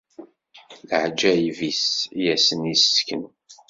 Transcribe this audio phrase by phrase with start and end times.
[0.89, 1.83] Leɛǧayeb-is
[2.21, 3.23] i asen-issken.